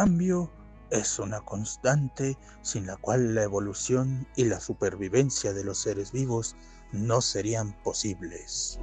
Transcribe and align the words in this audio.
cambio 0.00 0.50
es 0.90 1.18
una 1.18 1.42
constante 1.42 2.38
sin 2.62 2.86
la 2.86 2.96
cual 2.96 3.34
la 3.34 3.42
evolución 3.42 4.26
y 4.34 4.44
la 4.44 4.58
supervivencia 4.58 5.52
de 5.52 5.62
los 5.62 5.76
seres 5.76 6.10
vivos 6.10 6.56
no 6.90 7.20
serían 7.20 7.74
posibles. 7.82 8.80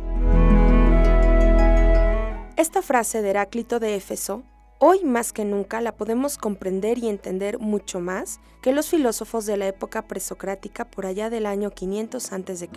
Esta 2.56 2.84
frase 2.84 3.24
de 3.24 3.32
Heráclito 3.32 3.80
de 3.80 3.96
Éfeso, 3.96 4.44
hoy 4.78 5.04
más 5.06 5.34
que 5.34 5.44
nunca 5.44 5.82
la 5.82 5.96
podemos 5.96 6.38
comprender 6.38 7.00
y 7.00 7.08
entender 7.10 7.58
mucho 7.58 8.00
más 8.00 8.40
que 8.62 8.72
los 8.72 8.88
filósofos 8.88 9.48
de 9.48 9.58
la 9.58 9.66
época 9.66 10.04
presocrática 10.04 10.86
por 10.86 11.08
allá 11.08 11.32
del 11.32 11.48
año 11.48 11.72
500 11.72 12.32
a.C. 12.32 12.68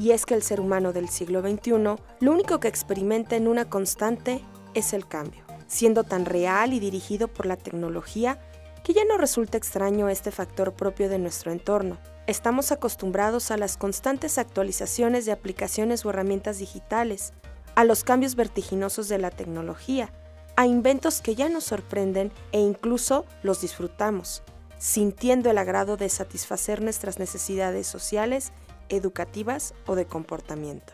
Y 0.00 0.12
es 0.12 0.24
que 0.24 0.32
el 0.32 0.42
ser 0.42 0.60
humano 0.60 0.94
del 0.94 1.10
siglo 1.10 1.42
XXI 1.42 1.72
lo 2.20 2.32
único 2.32 2.58
que 2.58 2.68
experimenta 2.68 3.36
en 3.36 3.46
una 3.46 3.68
constante 3.68 4.42
es 4.72 4.94
el 4.94 5.06
cambio, 5.06 5.44
siendo 5.66 6.04
tan 6.04 6.24
real 6.24 6.72
y 6.72 6.80
dirigido 6.80 7.28
por 7.28 7.44
la 7.44 7.58
tecnología 7.58 8.40
que 8.82 8.94
ya 8.94 9.04
no 9.04 9.18
resulta 9.18 9.58
extraño 9.58 10.08
este 10.08 10.30
factor 10.30 10.72
propio 10.72 11.10
de 11.10 11.18
nuestro 11.18 11.52
entorno. 11.52 11.98
Estamos 12.26 12.72
acostumbrados 12.72 13.50
a 13.50 13.58
las 13.58 13.76
constantes 13.76 14.38
actualizaciones 14.38 15.26
de 15.26 15.32
aplicaciones 15.32 16.06
o 16.06 16.08
herramientas 16.08 16.56
digitales, 16.56 17.34
a 17.74 17.84
los 17.84 18.02
cambios 18.02 18.36
vertiginosos 18.36 19.06
de 19.10 19.18
la 19.18 19.30
tecnología, 19.30 20.14
a 20.56 20.64
inventos 20.64 21.20
que 21.20 21.34
ya 21.34 21.50
nos 21.50 21.64
sorprenden 21.64 22.32
e 22.52 22.60
incluso 22.60 23.26
los 23.42 23.60
disfrutamos, 23.60 24.44
sintiendo 24.78 25.50
el 25.50 25.58
agrado 25.58 25.98
de 25.98 26.08
satisfacer 26.08 26.80
nuestras 26.80 27.18
necesidades 27.18 27.86
sociales 27.86 28.50
educativas 28.90 29.74
o 29.86 29.94
de 29.94 30.04
comportamiento. 30.04 30.92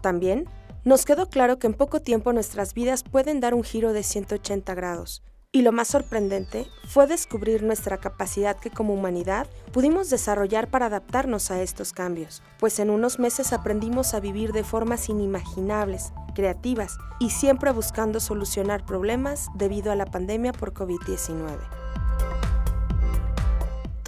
También 0.00 0.48
nos 0.84 1.04
quedó 1.04 1.28
claro 1.28 1.58
que 1.58 1.66
en 1.66 1.74
poco 1.74 2.00
tiempo 2.00 2.32
nuestras 2.32 2.72
vidas 2.74 3.02
pueden 3.02 3.40
dar 3.40 3.54
un 3.54 3.62
giro 3.62 3.92
de 3.92 4.02
180 4.02 4.74
grados, 4.74 5.22
y 5.50 5.62
lo 5.62 5.72
más 5.72 5.88
sorprendente 5.88 6.66
fue 6.86 7.06
descubrir 7.06 7.62
nuestra 7.62 7.98
capacidad 7.98 8.56
que 8.58 8.70
como 8.70 8.92
humanidad 8.92 9.46
pudimos 9.72 10.10
desarrollar 10.10 10.68
para 10.68 10.86
adaptarnos 10.86 11.50
a 11.50 11.62
estos 11.62 11.92
cambios, 11.92 12.42
pues 12.58 12.78
en 12.78 12.90
unos 12.90 13.18
meses 13.18 13.52
aprendimos 13.52 14.14
a 14.14 14.20
vivir 14.20 14.52
de 14.52 14.64
formas 14.64 15.08
inimaginables, 15.08 16.12
creativas 16.34 16.98
y 17.18 17.30
siempre 17.30 17.72
buscando 17.72 18.20
solucionar 18.20 18.84
problemas 18.84 19.48
debido 19.54 19.90
a 19.90 19.96
la 19.96 20.06
pandemia 20.06 20.52
por 20.52 20.74
COVID-19. 20.74 21.77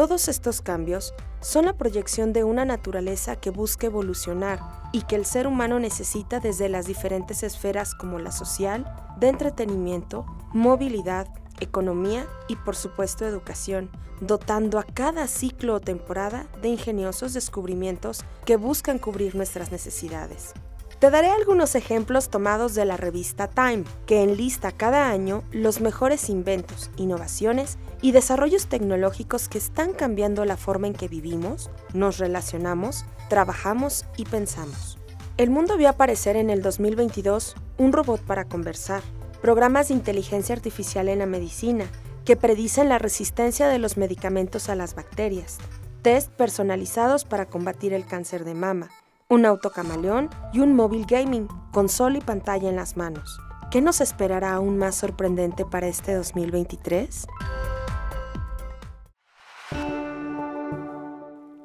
Todos 0.00 0.28
estos 0.28 0.62
cambios 0.62 1.12
son 1.42 1.66
la 1.66 1.74
proyección 1.74 2.32
de 2.32 2.42
una 2.42 2.64
naturaleza 2.64 3.36
que 3.36 3.50
busca 3.50 3.88
evolucionar 3.88 4.58
y 4.94 5.02
que 5.02 5.14
el 5.14 5.26
ser 5.26 5.46
humano 5.46 5.78
necesita 5.78 6.40
desde 6.40 6.70
las 6.70 6.86
diferentes 6.86 7.42
esferas 7.42 7.94
como 7.94 8.18
la 8.18 8.32
social, 8.32 8.90
de 9.18 9.28
entretenimiento, 9.28 10.24
movilidad, 10.54 11.28
economía 11.60 12.26
y 12.48 12.56
por 12.56 12.76
supuesto 12.76 13.26
educación, 13.26 13.90
dotando 14.22 14.78
a 14.78 14.84
cada 14.84 15.26
ciclo 15.26 15.74
o 15.74 15.80
temporada 15.80 16.46
de 16.62 16.68
ingeniosos 16.68 17.34
descubrimientos 17.34 18.24
que 18.46 18.56
buscan 18.56 18.98
cubrir 18.98 19.34
nuestras 19.34 19.70
necesidades. 19.70 20.54
Te 21.00 21.08
daré 21.10 21.30
algunos 21.30 21.76
ejemplos 21.76 22.28
tomados 22.28 22.74
de 22.74 22.84
la 22.84 22.98
revista 22.98 23.48
Time, 23.48 23.84
que 24.04 24.22
enlista 24.22 24.70
cada 24.70 25.08
año 25.08 25.42
los 25.50 25.80
mejores 25.80 26.28
inventos, 26.28 26.90
innovaciones 26.98 27.78
y 28.02 28.12
desarrollos 28.12 28.66
tecnológicos 28.66 29.48
que 29.48 29.56
están 29.56 29.94
cambiando 29.94 30.44
la 30.44 30.58
forma 30.58 30.88
en 30.88 30.92
que 30.92 31.08
vivimos, 31.08 31.70
nos 31.94 32.18
relacionamos, 32.18 33.06
trabajamos 33.30 34.04
y 34.18 34.26
pensamos. 34.26 34.98
El 35.38 35.48
mundo 35.48 35.78
vio 35.78 35.88
aparecer 35.88 36.36
en 36.36 36.50
el 36.50 36.60
2022 36.60 37.56
un 37.78 37.94
robot 37.94 38.20
para 38.20 38.44
conversar, 38.44 39.02
programas 39.40 39.88
de 39.88 39.94
inteligencia 39.94 40.54
artificial 40.54 41.08
en 41.08 41.20
la 41.20 41.26
medicina 41.26 41.86
que 42.26 42.36
predicen 42.36 42.90
la 42.90 42.98
resistencia 42.98 43.68
de 43.68 43.78
los 43.78 43.96
medicamentos 43.96 44.68
a 44.68 44.74
las 44.74 44.94
bacterias, 44.94 45.56
test 46.02 46.30
personalizados 46.32 47.24
para 47.24 47.46
combatir 47.46 47.94
el 47.94 48.04
cáncer 48.04 48.44
de 48.44 48.52
mama, 48.52 48.90
un 49.30 49.46
auto 49.46 49.70
camaleón 49.70 50.28
y 50.52 50.58
un 50.58 50.74
móvil 50.74 51.06
gaming 51.06 51.46
con 51.70 51.88
sol 51.88 52.16
y 52.16 52.20
pantalla 52.20 52.68
en 52.68 52.74
las 52.74 52.96
manos. 52.96 53.38
¿Qué 53.70 53.80
nos 53.80 54.00
esperará 54.00 54.54
aún 54.54 54.76
más 54.76 54.96
sorprendente 54.96 55.64
para 55.64 55.86
este 55.86 56.14
2023? 56.14 57.28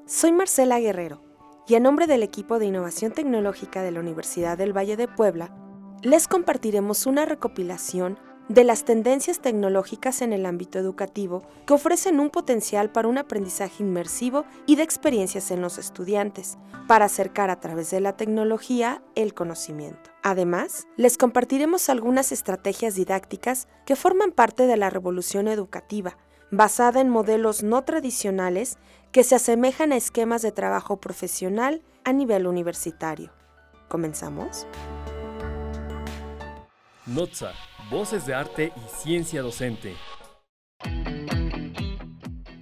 Soy 0.06 0.32
Marcela 0.32 0.80
Guerrero 0.80 1.24
y 1.68 1.74
en 1.74 1.84
nombre 1.84 2.06
del 2.06 2.22
equipo 2.22 2.60
de 2.60 2.68
innovación 2.68 3.12
tecnológica 3.12 3.82
de 3.82 3.92
la 3.92 4.00
Universidad 4.00 4.60
del 4.60 4.78
Valle 4.78 4.96
de 4.96 5.08
Puebla, 5.08 5.50
les 6.04 6.28
compartiremos 6.28 7.08
una 7.08 7.26
recopilación 7.26 8.20
de 8.50 8.64
las 8.64 8.86
tendencias 8.86 9.40
tecnológicas 9.40 10.22
en 10.22 10.34
el 10.34 10.46
ámbito 10.46 10.78
educativo 10.78 11.44
que 11.66 11.74
ofrecen 11.74 12.20
un 12.20 12.30
potencial 12.30 12.92
para 12.92 13.08
un 13.08 13.18
aprendizaje 13.18 13.84
inmersivo 13.84 14.46
y 14.66 14.76
de 14.76 14.84
experiencias 14.84 15.52
en 15.52 15.62
los 15.62 15.78
estudiantes, 15.78 16.58
para 16.88 17.06
acercar 17.06 17.50
a 17.50 17.60
través 17.60 17.90
de 17.90 18.00
la 18.00 18.16
tecnología 18.16 19.02
el 19.16 19.34
conocimiento. 19.34 20.12
Además, 20.22 20.88
les 20.98 21.18
compartiremos 21.18 21.90
algunas 21.90 22.32
estrategias 22.32 22.96
didácticas 22.96 23.68
que 23.86 23.96
forman 23.96 24.32
parte 24.32 24.68
de 24.68 24.78
la 24.78 24.90
revolución 24.90 25.48
educativa, 25.48 26.18
basada 26.52 27.02
en 27.02 27.10
modelos 27.10 27.64
no 27.64 27.84
tradicionales 27.84 28.78
que 29.12 29.24
se 29.24 29.36
asemejan 29.36 29.92
a 29.92 29.98
esquemas 29.98 30.42
de 30.42 30.52
trabajo 30.52 30.98
profesional 30.98 31.82
a 32.04 32.14
nivel 32.14 32.46
universitario. 32.46 33.32
¿Comenzamos? 33.88 34.68
Notza 37.08 37.52
Voces 37.92 38.26
de 38.26 38.34
Arte 38.34 38.74
y 38.76 39.04
Ciencia 39.04 39.44
Docente. 39.44 39.94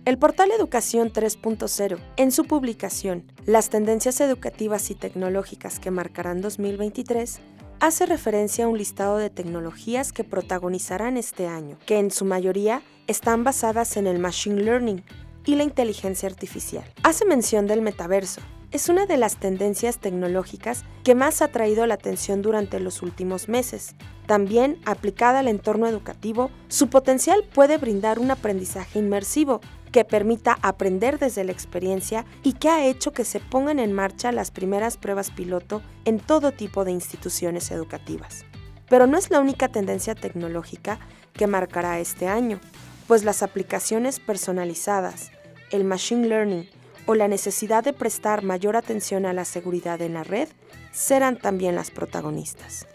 El 0.03 0.17
portal 0.17 0.51
Educación 0.51 1.13
3.0, 1.13 1.97
en 2.17 2.31
su 2.33 2.43
publicación 2.43 3.31
Las 3.45 3.69
tendencias 3.69 4.19
educativas 4.19 4.91
y 4.91 4.95
tecnológicas 4.95 5.79
que 5.79 5.91
marcarán 5.91 6.41
2023, 6.41 7.39
hace 7.79 8.05
referencia 8.05 8.65
a 8.65 8.67
un 8.67 8.77
listado 8.77 9.17
de 9.17 9.29
tecnologías 9.29 10.11
que 10.11 10.25
protagonizarán 10.25 11.15
este 11.15 11.47
año, 11.47 11.77
que 11.85 11.99
en 11.99 12.11
su 12.11 12.25
mayoría 12.25 12.81
están 13.07 13.45
basadas 13.45 13.95
en 13.95 14.07
el 14.07 14.19
Machine 14.19 14.61
Learning 14.61 15.05
y 15.45 15.55
la 15.55 15.63
inteligencia 15.63 16.27
artificial. 16.27 16.83
Hace 17.03 17.25
mención 17.25 17.65
del 17.65 17.81
metaverso, 17.81 18.41
es 18.73 18.89
una 18.89 19.05
de 19.05 19.17
las 19.17 19.37
tendencias 19.37 19.99
tecnológicas 19.99 20.83
que 21.03 21.13
más 21.13 21.43
ha 21.43 21.49
traído 21.49 21.85
la 21.85 21.93
atención 21.93 22.41
durante 22.41 22.79
los 22.79 23.03
últimos 23.03 23.47
meses. 23.47 23.95
También, 24.25 24.79
aplicada 24.83 25.39
al 25.39 25.47
entorno 25.47 25.87
educativo, 25.87 26.49
su 26.69 26.89
potencial 26.89 27.43
puede 27.53 27.77
brindar 27.77 28.17
un 28.17 28.31
aprendizaje 28.31 28.97
inmersivo 28.97 29.61
que 29.91 30.05
permita 30.05 30.57
aprender 30.63 31.19
desde 31.19 31.43
la 31.43 31.51
experiencia 31.51 32.25
y 32.41 32.53
que 32.53 32.67
ha 32.67 32.87
hecho 32.87 33.11
que 33.11 33.25
se 33.25 33.39
pongan 33.39 33.77
en 33.77 33.93
marcha 33.93 34.31
las 34.31 34.49
primeras 34.49 34.97
pruebas 34.97 35.29
piloto 35.29 35.83
en 36.05 36.19
todo 36.19 36.51
tipo 36.51 36.83
de 36.83 36.91
instituciones 36.91 37.69
educativas. 37.69 38.43
Pero 38.89 39.05
no 39.05 39.19
es 39.19 39.29
la 39.29 39.39
única 39.39 39.67
tendencia 39.67 40.15
tecnológica 40.15 40.97
que 41.33 41.45
marcará 41.45 41.99
este 41.99 42.27
año, 42.27 42.59
pues 43.07 43.23
las 43.23 43.43
aplicaciones 43.43 44.19
personalizadas, 44.19 45.29
el 45.69 45.83
machine 45.83 46.27
learning, 46.27 46.67
o 47.05 47.15
la 47.15 47.27
necesidad 47.27 47.83
de 47.83 47.93
prestar 47.93 48.43
mayor 48.43 48.75
atención 48.75 49.25
a 49.25 49.33
la 49.33 49.45
seguridad 49.45 50.01
en 50.01 50.13
la 50.13 50.23
red 50.23 50.47
serán 50.91 51.37
también 51.37 51.75
las 51.75 51.91
protagonistas. 51.91 52.87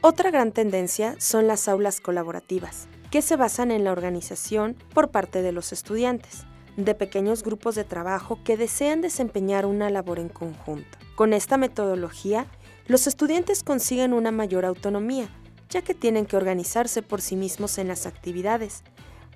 Otra 0.00 0.30
gran 0.30 0.52
tendencia 0.52 1.16
son 1.18 1.46
las 1.46 1.68
aulas 1.68 2.00
colaborativas, 2.00 2.88
que 3.10 3.20
se 3.20 3.36
basan 3.36 3.70
en 3.70 3.84
la 3.84 3.92
organización 3.92 4.76
por 4.94 5.10
parte 5.10 5.42
de 5.42 5.52
los 5.52 5.72
estudiantes, 5.72 6.44
de 6.76 6.94
pequeños 6.94 7.42
grupos 7.42 7.74
de 7.74 7.84
trabajo 7.84 8.38
que 8.44 8.56
desean 8.56 9.00
desempeñar 9.00 9.66
una 9.66 9.90
labor 9.90 10.20
en 10.20 10.28
conjunto. 10.28 10.98
Con 11.16 11.32
esta 11.32 11.56
metodología, 11.56 12.46
los 12.86 13.06
estudiantes 13.06 13.64
consiguen 13.64 14.12
una 14.12 14.30
mayor 14.30 14.64
autonomía, 14.64 15.28
ya 15.68 15.82
que 15.82 15.94
tienen 15.94 16.24
que 16.24 16.36
organizarse 16.36 17.02
por 17.02 17.20
sí 17.20 17.34
mismos 17.34 17.78
en 17.78 17.88
las 17.88 18.06
actividades, 18.06 18.84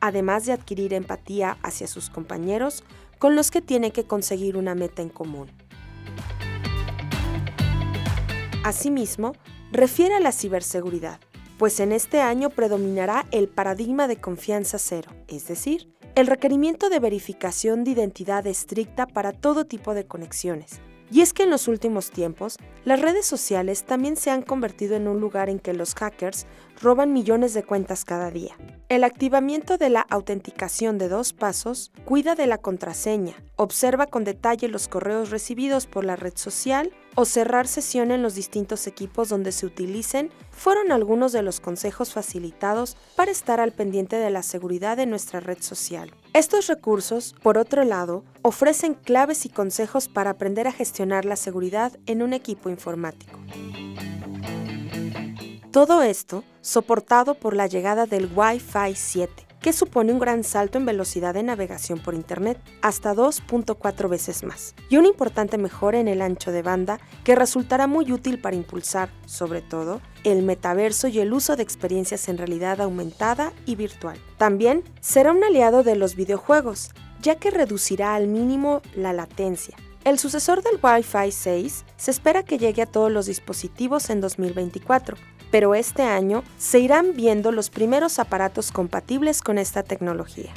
además 0.02 0.44
de 0.44 0.52
adquirir 0.52 0.92
empatía 0.92 1.56
hacia 1.62 1.86
sus 1.86 2.10
compañeros 2.10 2.84
con 3.18 3.36
los 3.36 3.52
que 3.52 3.62
tiene 3.62 3.92
que 3.92 4.04
conseguir 4.04 4.56
una 4.56 4.74
meta 4.74 5.00
en 5.00 5.08
común. 5.08 5.48
Asimismo, 8.64 9.32
refiere 9.70 10.16
a 10.16 10.20
la 10.20 10.32
ciberseguridad, 10.32 11.20
pues 11.56 11.78
en 11.78 11.92
este 11.92 12.20
año 12.20 12.50
predominará 12.50 13.26
el 13.30 13.48
paradigma 13.48 14.08
de 14.08 14.20
confianza 14.20 14.78
cero, 14.78 15.12
es 15.28 15.46
decir, 15.46 15.94
el 16.16 16.26
requerimiento 16.26 16.90
de 16.90 16.98
verificación 16.98 17.84
de 17.84 17.92
identidad 17.92 18.46
estricta 18.48 19.06
para 19.06 19.32
todo 19.32 19.66
tipo 19.66 19.94
de 19.94 20.04
conexiones, 20.04 20.80
Y 21.12 21.20
es 21.20 21.34
que 21.34 21.42
en 21.42 21.50
los 21.50 21.68
últimos 21.68 22.10
tiempos, 22.10 22.56
las 22.86 23.02
redes 23.02 23.26
sociales 23.26 23.84
también 23.84 24.16
se 24.16 24.30
han 24.30 24.40
convertido 24.40 24.96
en 24.96 25.06
un 25.08 25.20
lugar 25.20 25.50
en 25.50 25.58
que 25.58 25.74
los 25.74 25.94
hackers 25.94 26.46
roban 26.80 27.12
millones 27.12 27.52
de 27.52 27.62
cuentas 27.62 28.06
cada 28.06 28.30
día. 28.30 28.56
El 28.88 29.04
activamiento 29.04 29.76
de 29.76 29.90
la 29.90 30.00
autenticación 30.00 30.96
de 30.96 31.10
dos 31.10 31.34
pasos 31.34 31.92
cuida 32.06 32.34
de 32.34 32.46
la 32.46 32.56
contraseña, 32.56 33.34
observa 33.56 34.06
con 34.06 34.24
detalle 34.24 34.68
los 34.68 34.88
correos 34.88 35.28
recibidos 35.28 35.86
por 35.86 36.06
la 36.06 36.16
red 36.16 36.32
social 36.34 36.90
o 37.14 37.24
cerrar 37.24 37.66
sesión 37.66 38.10
en 38.10 38.22
los 38.22 38.34
distintos 38.34 38.86
equipos 38.86 39.28
donde 39.28 39.52
se 39.52 39.66
utilicen 39.66 40.30
fueron 40.50 40.92
algunos 40.92 41.32
de 41.32 41.42
los 41.42 41.60
consejos 41.60 42.12
facilitados 42.12 42.96
para 43.16 43.30
estar 43.30 43.60
al 43.60 43.72
pendiente 43.72 44.16
de 44.16 44.30
la 44.30 44.42
seguridad 44.42 44.96
de 44.96 45.06
nuestra 45.06 45.40
red 45.40 45.58
social. 45.60 46.14
Estos 46.32 46.66
recursos, 46.66 47.34
por 47.42 47.58
otro 47.58 47.84
lado, 47.84 48.24
ofrecen 48.42 48.94
claves 48.94 49.44
y 49.46 49.48
consejos 49.48 50.08
para 50.08 50.30
aprender 50.30 50.66
a 50.66 50.72
gestionar 50.72 51.24
la 51.24 51.36
seguridad 51.36 51.92
en 52.06 52.22
un 52.22 52.32
equipo 52.32 52.70
informático. 52.70 53.38
Todo 55.72 56.02
esto 56.02 56.44
soportado 56.60 57.34
por 57.34 57.56
la 57.56 57.66
llegada 57.66 58.04
del 58.04 58.30
Wi-Fi 58.34 58.94
7, 58.94 59.46
que 59.62 59.72
supone 59.72 60.12
un 60.12 60.18
gran 60.18 60.42
salto 60.42 60.76
en 60.76 60.84
velocidad 60.84 61.34
de 61.34 61.44
navegación 61.44 62.00
por 62.00 62.14
Internet, 62.14 62.58
hasta 62.82 63.14
2.4 63.14 64.08
veces 64.08 64.42
más, 64.42 64.74
y 64.88 64.96
una 64.96 65.08
importante 65.08 65.56
mejora 65.56 66.00
en 66.00 66.08
el 66.08 66.20
ancho 66.20 66.50
de 66.50 66.62
banda 66.62 66.98
que 67.22 67.36
resultará 67.36 67.86
muy 67.86 68.12
útil 68.12 68.40
para 68.40 68.56
impulsar, 68.56 69.08
sobre 69.24 69.62
todo, 69.62 70.00
el 70.24 70.42
metaverso 70.42 71.06
y 71.08 71.20
el 71.20 71.32
uso 71.32 71.56
de 71.56 71.62
experiencias 71.62 72.28
en 72.28 72.38
realidad 72.38 72.80
aumentada 72.80 73.52
y 73.64 73.76
virtual. 73.76 74.18
También 74.36 74.82
será 75.00 75.30
un 75.30 75.44
aliado 75.44 75.84
de 75.84 75.94
los 75.94 76.16
videojuegos, 76.16 76.90
ya 77.22 77.36
que 77.36 77.52
reducirá 77.52 78.16
al 78.16 78.26
mínimo 78.26 78.82
la 78.96 79.12
latencia. 79.12 79.76
El 80.04 80.18
sucesor 80.18 80.64
del 80.64 80.80
Wi-Fi 80.82 81.30
6 81.30 81.84
se 81.96 82.10
espera 82.10 82.42
que 82.42 82.58
llegue 82.58 82.82
a 82.82 82.86
todos 82.86 83.12
los 83.12 83.26
dispositivos 83.26 84.10
en 84.10 84.20
2024, 84.20 85.16
pero 85.52 85.74
este 85.74 86.02
año 86.02 86.42
se 86.56 86.80
irán 86.80 87.14
viendo 87.14 87.52
los 87.52 87.68
primeros 87.68 88.18
aparatos 88.18 88.72
compatibles 88.72 89.42
con 89.42 89.58
esta 89.58 89.82
tecnología. 89.82 90.50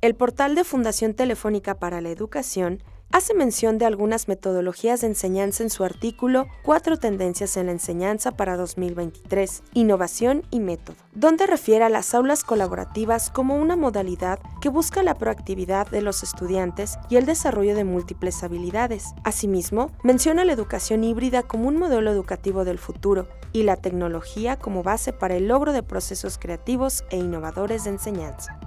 El 0.00 0.14
portal 0.14 0.54
de 0.54 0.64
Fundación 0.64 1.12
Telefónica 1.12 1.74
para 1.74 2.00
la 2.00 2.08
Educación 2.08 2.82
hace 3.10 3.34
mención 3.34 3.78
de 3.78 3.86
algunas 3.86 4.28
metodologías 4.28 5.00
de 5.00 5.08
enseñanza 5.08 5.62
en 5.62 5.70
su 5.70 5.84
artículo 5.84 6.46
Cuatro 6.62 6.98
tendencias 6.98 7.56
en 7.56 7.66
la 7.66 7.72
enseñanza 7.72 8.32
para 8.32 8.56
2023, 8.56 9.62
innovación 9.74 10.42
y 10.50 10.60
método, 10.60 10.96
donde 11.14 11.46
refiere 11.46 11.84
a 11.84 11.88
las 11.88 12.14
aulas 12.14 12.44
colaborativas 12.44 13.30
como 13.30 13.56
una 13.56 13.76
modalidad 13.76 14.38
que 14.60 14.68
busca 14.68 15.02
la 15.02 15.14
proactividad 15.14 15.88
de 15.88 16.02
los 16.02 16.22
estudiantes 16.22 16.98
y 17.08 17.16
el 17.16 17.26
desarrollo 17.26 17.74
de 17.74 17.84
múltiples 17.84 18.42
habilidades. 18.42 19.06
Asimismo, 19.24 19.90
menciona 20.02 20.44
la 20.44 20.52
educación 20.52 21.04
híbrida 21.04 21.42
como 21.42 21.68
un 21.68 21.76
modelo 21.76 22.10
educativo 22.10 22.64
del 22.64 22.78
futuro 22.78 23.26
y 23.52 23.62
la 23.62 23.76
tecnología 23.76 24.56
como 24.56 24.82
base 24.82 25.12
para 25.12 25.36
el 25.36 25.48
logro 25.48 25.72
de 25.72 25.82
procesos 25.82 26.38
creativos 26.38 27.04
e 27.10 27.16
innovadores 27.16 27.84
de 27.84 27.90
enseñanza. 27.90 28.58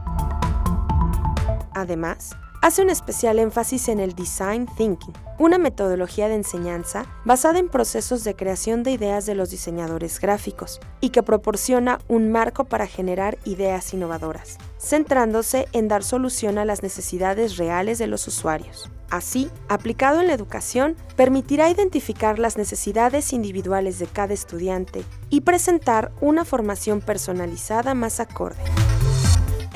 Además, 1.74 2.36
hace 2.62 2.84
un 2.84 2.90
especial 2.90 3.40
énfasis 3.40 3.90
en 3.90 4.00
el 4.00 4.14
Design 4.14 4.68
Thinking, 4.78 5.14
una 5.40 5.58
metodología 5.58 6.30
de 6.30 6.36
enseñanza 6.36 7.06
basada 7.26 7.60
en 7.60 7.70
procesos 7.70 8.24
de 8.24 8.36
creación 8.36 8.84
de 8.84 8.92
ideas 8.92 9.26
de 9.26 9.36
los 9.36 9.50
diseñadores 9.50 10.20
gráficos 10.20 10.80
y 11.02 11.10
que 11.10 11.24
proporciona 11.24 12.00
un 12.08 12.32
marco 12.32 12.66
para 12.66 12.86
generar 12.86 13.38
ideas 13.46 13.94
innovadoras, 13.94 14.58
centrándose 14.78 15.68
en 15.74 15.88
dar 15.88 16.04
solución 16.04 16.60
a 16.60 16.66
las 16.66 16.84
necesidades 16.84 17.58
reales 17.58 17.98
de 17.98 18.08
los 18.08 18.28
usuarios. 18.28 18.92
Así, 19.10 19.50
aplicado 19.68 20.22
en 20.22 20.28
la 20.28 20.34
educación, 20.34 20.96
permitirá 21.18 21.70
identificar 21.70 22.40
las 22.40 22.58
necesidades 22.58 23.34
individuales 23.34 24.00
de 24.00 24.08
cada 24.08 24.34
estudiante 24.34 25.04
y 25.30 25.42
presentar 25.42 26.12
una 26.22 26.46
formación 26.46 27.02
personalizada 27.02 27.94
más 27.94 28.20
acorde. 28.20 28.62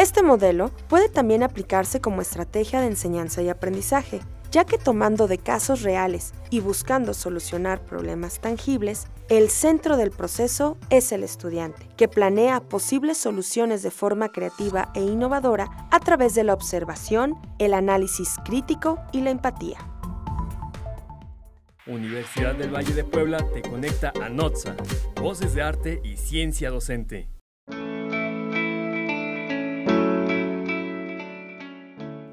Este 0.05 0.21
modelo 0.21 0.69
puede 0.87 1.09
también 1.09 1.41
aplicarse 1.41 1.99
como 1.99 2.21
estrategia 2.21 2.79
de 2.79 2.85
enseñanza 2.85 3.41
y 3.41 3.49
aprendizaje, 3.49 4.21
ya 4.51 4.63
que 4.63 4.77
tomando 4.77 5.27
de 5.27 5.39
casos 5.39 5.81
reales 5.81 6.35
y 6.51 6.59
buscando 6.59 7.15
solucionar 7.15 7.83
problemas 7.83 8.39
tangibles, 8.39 9.07
el 9.29 9.49
centro 9.49 9.97
del 9.97 10.11
proceso 10.11 10.77
es 10.91 11.11
el 11.11 11.23
estudiante, 11.23 11.89
que 11.97 12.07
planea 12.07 12.59
posibles 12.59 13.17
soluciones 13.17 13.81
de 13.81 13.89
forma 13.89 14.31
creativa 14.31 14.91
e 14.93 15.01
innovadora 15.01 15.87
a 15.89 15.99
través 15.99 16.35
de 16.35 16.43
la 16.43 16.53
observación, 16.53 17.33
el 17.57 17.73
análisis 17.73 18.35
crítico 18.45 18.99
y 19.11 19.21
la 19.21 19.31
empatía. 19.31 19.79
Universidad 21.87 22.53
del 22.53 22.69
Valle 22.69 22.93
de 22.93 23.05
Puebla 23.05 23.39
te 23.55 23.63
conecta 23.63 24.13
a 24.21 24.29
NOTSA, 24.29 24.75
Voces 25.19 25.55
de 25.55 25.63
Arte 25.63 26.01
y 26.03 26.17
Ciencia 26.17 26.69
Docente. 26.69 27.34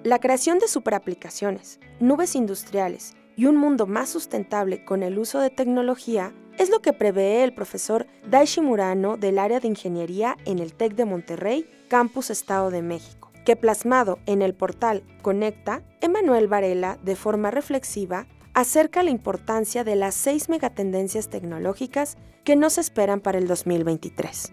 La 0.04 0.18
creación 0.18 0.58
de 0.58 0.66
superaplicaciones, 0.66 1.78
nubes 2.00 2.34
industriales 2.34 3.14
y 3.36 3.46
un 3.46 3.54
mundo 3.54 3.86
más 3.86 4.08
sustentable 4.08 4.84
con 4.84 5.04
el 5.04 5.16
uso 5.16 5.38
de 5.38 5.48
tecnología 5.48 6.34
es 6.58 6.70
lo 6.70 6.82
que 6.82 6.92
prevé 6.92 7.44
el 7.44 7.54
profesor 7.54 8.08
Daishi 8.28 8.60
Murano 8.60 9.16
del 9.16 9.38
área 9.38 9.60
de 9.60 9.68
ingeniería 9.68 10.36
en 10.44 10.58
el 10.58 10.74
TEC 10.74 10.96
de 10.96 11.04
Monterrey, 11.04 11.70
Campus 11.88 12.30
Estado 12.30 12.70
de 12.70 12.82
México, 12.82 13.30
que 13.44 13.54
plasmado 13.54 14.18
en 14.26 14.42
el 14.42 14.54
portal 14.54 15.04
Conecta, 15.22 15.84
Emanuel 16.00 16.48
Varela, 16.48 16.98
de 17.04 17.14
forma 17.14 17.52
reflexiva, 17.52 18.26
acerca 18.54 19.04
la 19.04 19.10
importancia 19.10 19.84
de 19.84 19.94
las 19.94 20.16
seis 20.16 20.48
megatendencias 20.48 21.28
tecnológicas 21.28 22.16
que 22.42 22.56
nos 22.56 22.76
esperan 22.76 23.20
para 23.20 23.38
el 23.38 23.46
2023. 23.46 24.52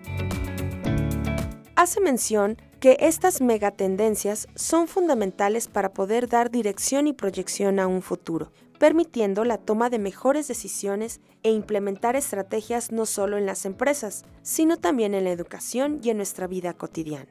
Hace 1.75 2.01
mención 2.01 2.62
que 2.79 2.97
estas 3.01 3.41
megatendencias 3.41 4.47
son 4.55 4.87
fundamentales 4.87 5.67
para 5.67 5.93
poder 5.93 6.29
dar 6.29 6.49
dirección 6.49 7.07
y 7.07 7.13
proyección 7.13 7.79
a 7.79 7.87
un 7.87 8.01
futuro, 8.01 8.51
permitiendo 8.77 9.43
la 9.43 9.57
toma 9.57 9.89
de 9.89 9.99
mejores 9.99 10.47
decisiones 10.47 11.19
e 11.43 11.51
implementar 11.51 12.15
estrategias 12.15 12.91
no 12.91 13.05
solo 13.05 13.37
en 13.37 13.45
las 13.45 13.65
empresas, 13.65 14.23
sino 14.41 14.77
también 14.77 15.13
en 15.13 15.25
la 15.25 15.31
educación 15.31 15.99
y 16.01 16.09
en 16.09 16.17
nuestra 16.17 16.47
vida 16.47 16.73
cotidiana. 16.73 17.29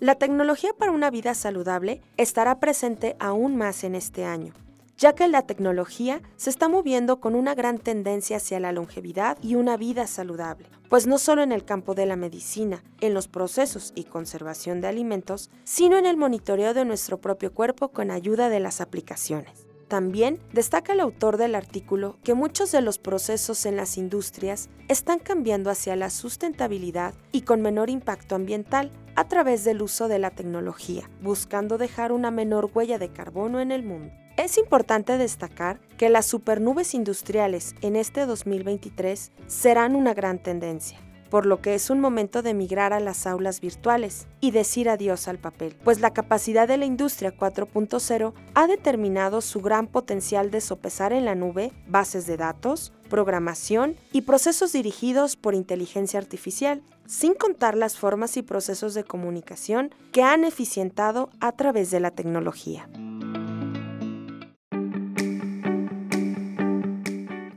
La 0.00 0.16
tecnología 0.16 0.72
para 0.76 0.92
una 0.92 1.10
vida 1.10 1.34
saludable 1.34 2.02
estará 2.16 2.58
presente 2.58 3.16
aún 3.18 3.56
más 3.56 3.82
en 3.84 3.94
este 3.94 4.24
año, 4.24 4.52
ya 4.98 5.14
que 5.14 5.28
la 5.28 5.42
tecnología 5.42 6.22
se 6.36 6.50
está 6.50 6.68
moviendo 6.68 7.20
con 7.20 7.34
una 7.34 7.54
gran 7.54 7.78
tendencia 7.78 8.38
hacia 8.38 8.60
la 8.60 8.72
longevidad 8.72 9.38
y 9.42 9.54
una 9.54 9.76
vida 9.76 10.06
saludable, 10.06 10.68
pues 10.88 11.06
no 11.06 11.18
solo 11.18 11.42
en 11.42 11.52
el 11.52 11.64
campo 11.64 11.94
de 11.94 12.06
la 12.06 12.16
medicina, 12.16 12.82
en 13.00 13.14
los 13.14 13.28
procesos 13.28 13.92
y 13.94 14.04
conservación 14.04 14.80
de 14.80 14.88
alimentos, 14.88 15.50
sino 15.64 15.98
en 15.98 16.06
el 16.06 16.16
monitoreo 16.16 16.74
de 16.74 16.84
nuestro 16.84 17.18
propio 17.18 17.52
cuerpo 17.52 17.88
con 17.88 18.10
ayuda 18.10 18.48
de 18.48 18.60
las 18.60 18.80
aplicaciones. 18.80 19.66
También 19.88 20.40
destaca 20.52 20.94
el 20.94 21.00
autor 21.00 21.36
del 21.36 21.54
artículo 21.54 22.18
que 22.24 22.34
muchos 22.34 22.72
de 22.72 22.80
los 22.80 22.98
procesos 22.98 23.66
en 23.66 23.76
las 23.76 23.96
industrias 23.98 24.68
están 24.88 25.20
cambiando 25.20 25.70
hacia 25.70 25.94
la 25.94 26.10
sustentabilidad 26.10 27.14
y 27.30 27.42
con 27.42 27.62
menor 27.62 27.88
impacto 27.88 28.34
ambiental 28.34 28.90
a 29.14 29.28
través 29.28 29.62
del 29.62 29.82
uso 29.82 30.08
de 30.08 30.18
la 30.18 30.30
tecnología, 30.30 31.08
buscando 31.22 31.78
dejar 31.78 32.10
una 32.10 32.32
menor 32.32 32.68
huella 32.74 32.98
de 32.98 33.12
carbono 33.12 33.60
en 33.60 33.70
el 33.70 33.84
mundo. 33.84 34.12
Es 34.36 34.58
importante 34.58 35.16
destacar 35.16 35.80
que 35.96 36.10
las 36.10 36.26
supernubes 36.26 36.92
industriales 36.92 37.74
en 37.80 37.96
este 37.96 38.26
2023 38.26 39.32
serán 39.46 39.96
una 39.96 40.12
gran 40.12 40.42
tendencia, 40.42 41.00
por 41.30 41.46
lo 41.46 41.62
que 41.62 41.74
es 41.74 41.88
un 41.88 42.00
momento 42.00 42.42
de 42.42 42.52
migrar 42.52 42.92
a 42.92 43.00
las 43.00 43.26
aulas 43.26 43.62
virtuales 43.62 44.26
y 44.42 44.50
decir 44.50 44.90
adiós 44.90 45.26
al 45.26 45.38
papel, 45.38 45.74
pues 45.82 46.00
la 46.00 46.12
capacidad 46.12 46.68
de 46.68 46.76
la 46.76 46.84
industria 46.84 47.34
4.0 47.34 48.34
ha 48.54 48.66
determinado 48.66 49.40
su 49.40 49.62
gran 49.62 49.86
potencial 49.86 50.50
de 50.50 50.60
sopesar 50.60 51.14
en 51.14 51.24
la 51.24 51.34
nube 51.34 51.72
bases 51.88 52.26
de 52.26 52.36
datos, 52.36 52.92
programación 53.08 53.96
y 54.12 54.20
procesos 54.20 54.70
dirigidos 54.70 55.36
por 55.36 55.54
inteligencia 55.54 56.20
artificial, 56.20 56.82
sin 57.06 57.32
contar 57.32 57.74
las 57.74 57.96
formas 57.96 58.36
y 58.36 58.42
procesos 58.42 58.92
de 58.92 59.02
comunicación 59.02 59.94
que 60.12 60.22
han 60.22 60.44
eficientado 60.44 61.30
a 61.40 61.52
través 61.52 61.90
de 61.90 62.00
la 62.00 62.10
tecnología. 62.10 62.86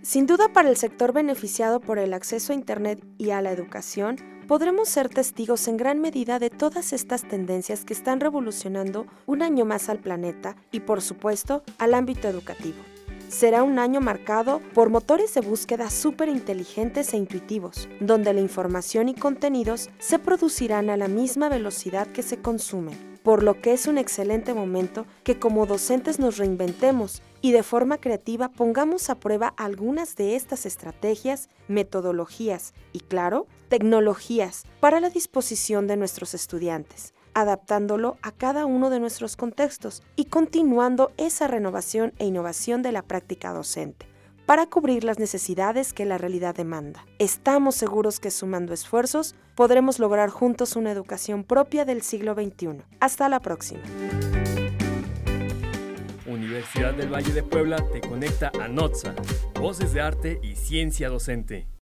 Sin 0.09 0.25
duda 0.25 0.51
para 0.51 0.69
el 0.69 0.75
sector 0.75 1.13
beneficiado 1.13 1.79
por 1.79 1.99
el 1.99 2.15
acceso 2.15 2.51
a 2.51 2.55
Internet 2.55 2.99
y 3.19 3.29
a 3.29 3.43
la 3.43 3.51
educación, 3.51 4.15
podremos 4.47 4.89
ser 4.89 5.07
testigos 5.07 5.67
en 5.67 5.77
gran 5.77 6.01
medida 6.01 6.39
de 6.39 6.49
todas 6.49 6.93
estas 6.93 7.27
tendencias 7.27 7.85
que 7.85 7.93
están 7.93 8.19
revolucionando 8.19 9.05
un 9.27 9.43
año 9.43 9.65
más 9.65 9.87
al 9.87 9.99
planeta 9.99 10.55
y 10.71 10.79
por 10.79 11.03
supuesto 11.03 11.61
al 11.77 11.93
ámbito 11.93 12.27
educativo. 12.27 12.79
Será 13.27 13.61
un 13.61 13.77
año 13.77 14.01
marcado 14.01 14.61
por 14.73 14.89
motores 14.89 15.35
de 15.35 15.41
búsqueda 15.41 15.91
súper 15.91 16.27
inteligentes 16.27 17.13
e 17.13 17.17
intuitivos, 17.17 17.87
donde 17.99 18.33
la 18.33 18.41
información 18.41 19.09
y 19.09 19.13
contenidos 19.13 19.91
se 19.99 20.17
producirán 20.17 20.89
a 20.89 20.97
la 20.97 21.07
misma 21.07 21.49
velocidad 21.49 22.07
que 22.07 22.23
se 22.23 22.41
consumen 22.41 23.08
por 23.23 23.43
lo 23.43 23.61
que 23.61 23.73
es 23.73 23.87
un 23.87 23.97
excelente 23.97 24.53
momento 24.53 25.05
que 25.23 25.39
como 25.39 25.65
docentes 25.65 26.19
nos 26.19 26.37
reinventemos 26.37 27.21
y 27.41 27.51
de 27.51 27.63
forma 27.63 27.97
creativa 27.97 28.49
pongamos 28.49 29.09
a 29.09 29.15
prueba 29.15 29.53
algunas 29.57 30.15
de 30.15 30.35
estas 30.35 30.65
estrategias, 30.65 31.49
metodologías 31.67 32.73
y, 32.91 32.99
claro, 32.99 33.47
tecnologías 33.69 34.65
para 34.79 34.99
la 34.99 35.09
disposición 35.09 35.87
de 35.87 35.97
nuestros 35.97 36.33
estudiantes 36.33 37.13
adaptándolo 37.35 38.17
a 38.21 38.31
cada 38.31 38.65
uno 38.65 38.89
de 38.89 38.99
nuestros 38.99 39.37
contextos 39.37 40.03
y 40.15 40.25
continuando 40.25 41.11
esa 41.17 41.47
renovación 41.47 42.11
e 42.17 42.25
innovación 42.25 42.81
de 42.81 42.91
la 42.91 43.03
práctica 43.03 43.53
docente 43.53 44.08
para 44.49 44.65
cubrir 44.65 45.03
las 45.03 45.19
necesidades 45.19 45.93
que 45.93 46.05
la 46.05 46.17
realidad 46.17 46.55
demanda. 46.55 47.05
Estamos 47.19 47.75
seguros 47.75 48.19
que 48.19 48.31
sumando 48.31 48.73
esfuerzos 48.73 49.35
podremos 49.53 49.99
lograr 49.99 50.31
juntos 50.31 50.75
una 50.75 50.91
educación 50.91 51.43
propia 51.43 51.85
del 51.85 52.01
siglo 52.01 52.33
XXI. 52.33 52.81
Hasta 52.99 53.29
la 53.29 53.41
próxima. 53.41 53.83
Universidad 56.25 56.95
del 56.95 57.13
Valle 57.13 57.31
de 57.31 57.43
Puebla 57.43 57.77
te 57.93 58.01
conecta 58.01 58.51
a 58.59 58.67
Voces 59.59 59.93
de 59.93 60.01
Arte 60.01 60.39
y 60.41 60.55
Ciencia 60.55 61.09
Docente. 61.09 61.67